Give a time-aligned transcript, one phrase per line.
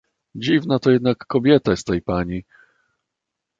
[0.35, 2.43] "Dziwna to jednak kobieta z tej pani!..."